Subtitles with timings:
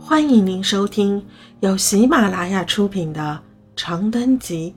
[0.00, 1.26] 欢迎您收听
[1.60, 3.20] 由喜马拉雅出品的
[3.76, 4.74] 《长灯集》，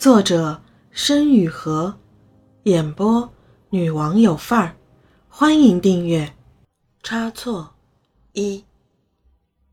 [0.00, 1.94] 作者申雨禾，
[2.64, 3.32] 演播
[3.70, 4.76] 女王有范儿。
[5.28, 6.34] 欢迎订阅。
[7.02, 7.74] 差错
[8.32, 8.64] 一：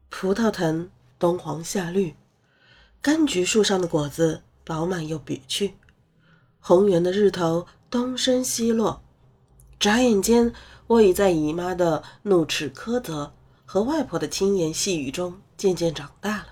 [0.09, 2.15] 葡萄藤东黄夏绿，
[3.03, 5.75] 柑橘树上的果子饱满又瘪曲，
[6.59, 9.03] 红圆的日头东升西落，
[9.79, 10.51] 眨眼间，
[10.87, 13.33] 我已在姨妈的怒斥苛责。
[13.71, 16.47] 和外婆的轻言细语中渐渐长大了。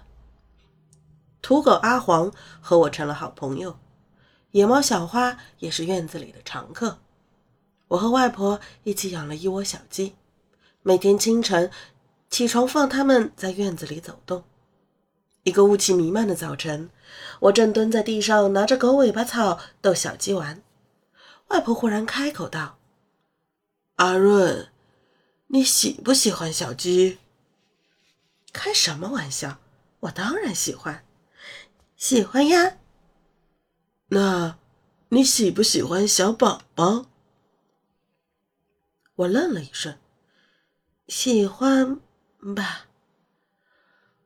[1.42, 2.32] 土狗阿黄
[2.62, 3.78] 和我成了好朋友，
[4.52, 7.00] 野猫小花也是院子里的常客。
[7.90, 10.16] 我和外婆一起养了一窝小鸡，
[10.82, 11.70] 每天清晨
[12.30, 14.46] 起床放它们在院子里走动。
[15.44, 16.90] 一个雾气弥漫的早晨，
[17.42, 20.64] 我正蹲在地上拿着狗尾巴草逗小鸡玩，
[21.50, 22.78] 外婆忽然开口道
[24.00, 24.70] ：“阿润。”
[25.52, 27.18] 你喜不喜欢小鸡？
[28.54, 29.60] 开什么玩笑！
[30.02, 31.04] 我当然喜欢，
[31.98, 32.78] 喜欢呀。
[34.10, 34.60] 那，
[35.10, 37.08] 你喜不喜欢小宝宝？
[39.16, 39.98] 我愣了一瞬，
[41.08, 42.00] 喜欢
[42.56, 42.86] 吧。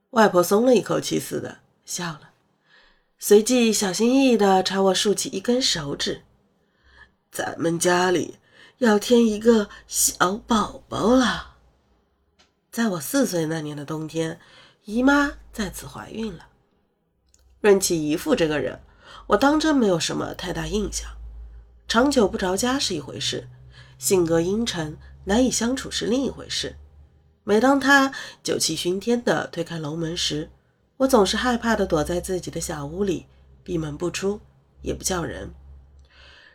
[0.10, 2.34] 外婆松了一口气似的笑了，
[3.18, 6.26] 随即小心翼翼的朝我竖起一根手指
[7.32, 8.40] ：“咱们家里。”
[8.86, 11.56] 要添一个小宝宝了。
[12.72, 14.40] 在我四岁那年的冬天，
[14.86, 16.48] 姨妈再次怀孕了。
[17.62, 18.82] 论起姨父这个人，
[19.28, 21.10] 我当真没有什么太大印象。
[21.88, 23.48] 长久不着家是一回事，
[23.98, 26.76] 性格阴沉难以相处是另一回事。
[27.46, 30.50] 每当他酒气熏天地推开楼门时，
[30.98, 33.28] 我总是害怕地躲在自己的小屋里，
[33.64, 34.42] 闭门不出，
[34.82, 35.54] 也不叫人。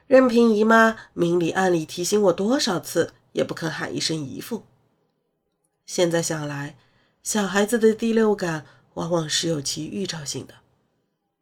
[0.08, 4.64] 任凭姨妈明里暗里提醒我多少次，也不肯喊一声姨父。
[5.84, 6.78] 现在想来，
[7.22, 8.64] 小孩子的第六感
[8.94, 10.54] 往往是有其预兆性的。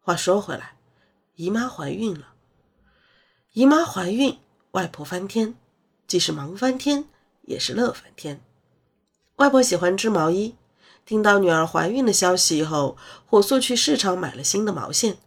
[0.01, 0.75] 话说回来，
[1.37, 2.33] 姨妈怀孕了。
[3.53, 4.37] 姨妈怀孕，
[4.73, 5.55] 外婆翻天，
[6.09, 7.05] 既是忙翻天，
[7.43, 8.41] 也是乐翻天。
[9.37, 10.57] 外婆喜欢织毛衣，
[11.05, 12.97] 听到女儿怀孕的消息以后，
[13.27, 15.19] 火速去市场买了新的毛线，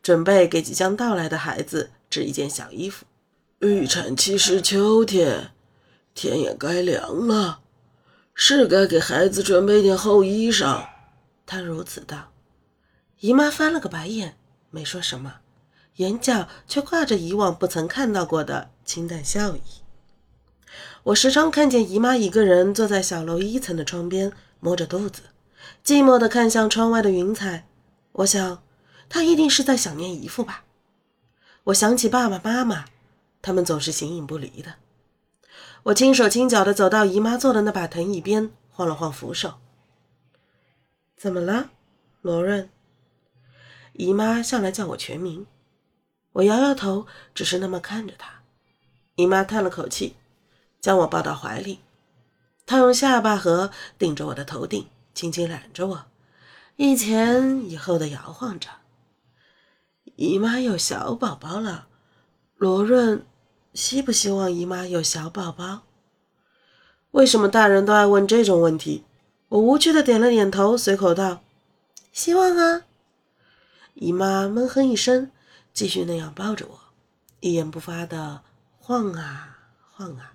[0.00, 1.90] 准备给即将到来的孩子。
[2.14, 3.04] 织一件小衣服。
[3.58, 5.50] 预产期是秋天，
[6.14, 7.60] 天也该凉了，
[8.34, 10.86] 是该给孩子准备点厚衣裳。
[11.44, 12.30] 他如此道。
[13.18, 14.36] 姨妈翻了个白眼，
[14.70, 15.40] 没说什么，
[15.96, 19.60] 眼角却挂着以往不曾看到过的清淡笑意。
[21.02, 25.22] 我时常看见姨妈一个人坐在小楼一层的窗边，摸着肚子，
[25.84, 27.66] 寂寞地看向窗外的云彩。
[28.12, 28.62] 我想，
[29.08, 30.64] 她一定是在想念姨父吧。
[31.64, 32.84] 我想起爸爸妈妈，
[33.40, 34.74] 他们总是形影不离的。
[35.84, 39.54] 我轻手轻脚地走到姨妈坐的那把藤椅边，晃了晃扶手。
[41.16, 41.70] 怎么了，
[42.20, 42.68] 罗润？
[43.94, 45.46] 姨妈向来叫我全名。
[46.32, 48.42] 我摇摇头，只是那么看着她。
[49.14, 50.16] 姨妈叹了口气，
[50.82, 51.80] 将我抱到怀里。
[52.66, 56.04] 她用下巴颏顶着我的头顶，轻轻揽着我，
[56.76, 58.68] 一前一后的摇晃着。
[60.16, 61.88] 姨妈有小宝宝了，
[62.56, 63.26] 罗润，
[63.72, 65.82] 希不希望姨妈有小宝宝？
[67.10, 69.02] 为什么大人都爱问这种问题？
[69.48, 71.40] 我无趣的点了点头，随口道
[72.12, 72.82] ：“希望啊。”
[73.94, 75.32] 姨妈闷哼一声，
[75.72, 76.80] 继续那样抱着我，
[77.40, 78.42] 一言不发的
[78.78, 79.58] 晃啊
[79.92, 80.34] 晃啊。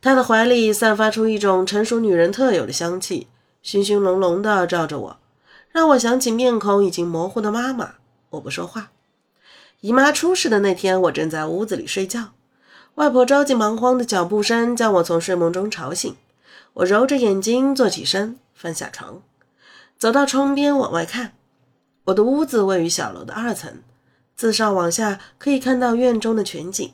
[0.00, 3.28] 她的怀里散发出一种成熟女人特有的香气，
[3.60, 5.20] 熏熏浓浓的照着我，
[5.70, 7.96] 让我想起面孔已经模糊的妈妈。
[8.30, 8.90] 我不说话。
[9.80, 12.32] 姨妈出事的那天，我正在屋子里睡觉，
[12.96, 16.16] 外婆着急忙慌的脚步声将我从睡梦中吵醒。
[16.74, 19.22] 我揉着眼睛坐起身，翻下床，
[19.96, 21.34] 走到窗边往外看。
[22.04, 23.82] 我的屋子位于小楼的二层，
[24.36, 26.92] 自上往下可以看到院中的全景。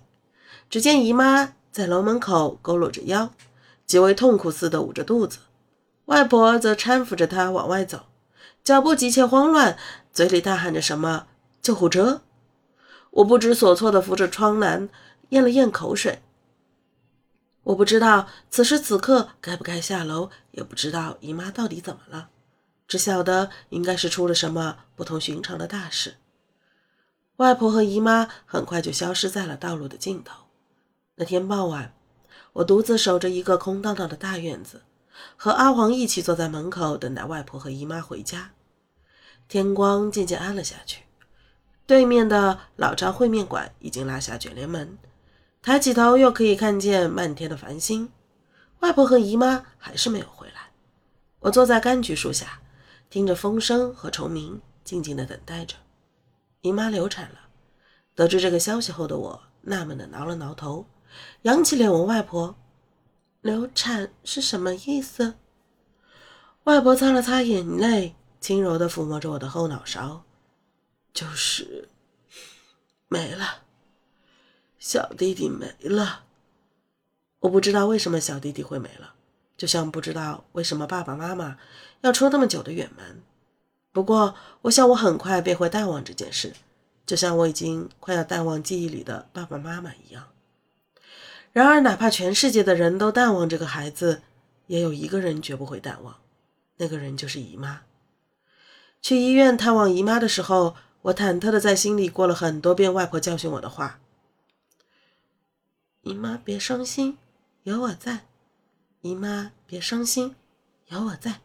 [0.68, 3.30] 只见姨妈在楼门口佝偻着腰，
[3.86, 5.38] 极为痛苦似的捂着肚子，
[6.06, 8.06] 外婆则搀扶着她往外走，
[8.62, 9.76] 脚步急切慌乱。
[10.14, 11.26] 嘴里大喊着什么
[11.60, 12.22] “救护车”，
[13.10, 14.88] 我不知所措地扶着窗栏，
[15.30, 16.22] 咽了咽口水。
[17.64, 22.28] 我不知道此时此刻该不该下楼，也不知道姨妈到底怎么了，
[22.86, 26.14] 只晓得应该是出了什么不同寻常的大事。
[27.38, 30.44] 外婆和姨妈很快就消失在了道路的尽头。
[31.16, 31.92] 那天傍晚，
[32.52, 34.82] 我独自守着一个空荡荡的大院子，
[35.34, 38.52] 和阿黄一起坐在门口等待外婆和姨妈回家。
[39.48, 41.04] 天光渐渐暗了下去，
[41.86, 44.98] 对面的老张烩面馆已经拉下卷帘门，
[45.62, 48.10] 抬起头又可以看见漫天的繁星。
[48.80, 50.70] 外婆和姨妈还是没有回来，
[51.40, 52.60] 我坐在柑橘树下，
[53.08, 55.76] 听着风声和虫鸣，静静的等待着。
[56.60, 57.38] 姨妈流产了，
[58.14, 60.86] 得知这个消息后的我，纳闷的挠了挠头，
[61.42, 62.56] 扬起脸问外婆
[63.40, 65.34] ：“流产是什么意思？”
[66.64, 70.22] 外婆擦了擦眼泪，轻柔的抚摸着我的后脑勺
[71.14, 71.88] ：“就是
[73.08, 73.62] 没了，
[74.78, 76.24] 小弟弟没了。
[77.38, 79.14] 我不知道为什么小弟弟会没了。”
[79.56, 81.56] 就像不知道为什么爸爸妈妈
[82.02, 83.22] 要出那么久的远门，
[83.92, 86.52] 不过我想我很快便会淡忘这件事，
[87.06, 90.28] 就像我已经快要淡忘记忆里的爸爸妈妈一样。
[91.54, 94.20] 然而，哪怕全世界的人都淡忘这个孩子，
[94.66, 96.18] 也有一个人绝不会淡忘，
[96.76, 97.80] 那个人就是姨妈。
[99.04, 104.00] 去医院探望姨妈的时候，我忐忑的在心里过了很多遍外婆教训我的话
[106.00, 107.18] ：“姨妈别伤心，
[107.64, 108.20] 有我在。”
[109.02, 110.34] 姨妈别伤心，
[110.86, 111.42] 有我在。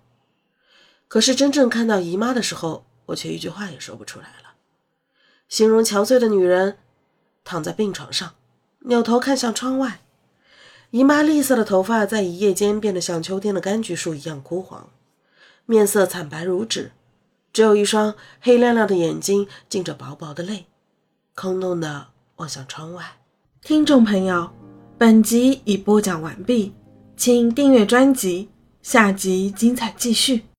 [1.09, 4.53] 可是真正看到姨妈的时候，我却一句话也说不出来了。
[5.49, 6.77] 形容憔悴的女人
[7.43, 8.35] 躺在病床上，
[8.85, 9.99] 扭头看向窗外。
[10.91, 14.89] 姨妈栗色的头发在一夜间变得像秋天的柑橘树一样枯黄，
[15.65, 16.93] 面色惨白如纸，
[17.51, 20.65] 只有一双黑亮亮的眼睛浸着薄薄的泪，
[21.35, 23.03] 空洞的望向窗外。
[23.61, 24.49] 听众朋友，
[24.97, 26.73] 本集已播讲完毕。
[27.17, 28.49] 请订阅专辑，
[28.81, 30.49] 下集精彩继续。